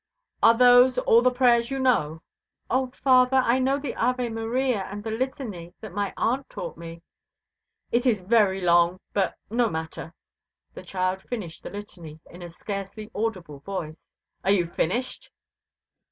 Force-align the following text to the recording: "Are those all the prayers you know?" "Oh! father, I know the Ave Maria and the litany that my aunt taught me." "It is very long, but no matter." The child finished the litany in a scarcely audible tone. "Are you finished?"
"Are 0.41 0.57
those 0.57 0.97
all 0.97 1.21
the 1.21 1.29
prayers 1.29 1.69
you 1.69 1.77
know?" 1.77 2.23
"Oh! 2.71 2.87
father, 2.87 3.37
I 3.37 3.59
know 3.59 3.77
the 3.77 3.93
Ave 3.95 4.29
Maria 4.29 4.87
and 4.89 5.03
the 5.03 5.11
litany 5.11 5.75
that 5.79 5.93
my 5.93 6.11
aunt 6.17 6.49
taught 6.49 6.75
me." 6.75 7.03
"It 7.91 8.07
is 8.07 8.21
very 8.21 8.61
long, 8.61 8.99
but 9.13 9.37
no 9.51 9.69
matter." 9.69 10.15
The 10.73 10.81
child 10.81 11.21
finished 11.21 11.61
the 11.61 11.69
litany 11.69 12.19
in 12.31 12.41
a 12.41 12.49
scarcely 12.49 13.11
audible 13.13 13.59
tone. 13.59 13.95
"Are 14.43 14.49
you 14.49 14.65
finished?" 14.65 15.29